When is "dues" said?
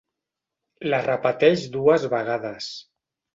1.77-2.09